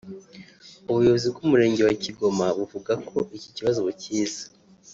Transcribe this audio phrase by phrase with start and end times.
[0.89, 4.43] ubuyobozi bw’umurenge wa Kigoma buvuga ko iki kibazo bukizi